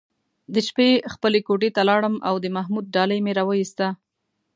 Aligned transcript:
د 0.53 0.55
شپې 0.67 0.89
خپلې 1.13 1.39
کوټې 1.47 1.69
ته 1.75 1.81
لاړم 1.89 2.15
او 2.27 2.35
د 2.43 2.45
محمود 2.55 2.85
ډالۍ 2.95 3.19
مې 3.25 3.31
راوویسته. 3.39 3.87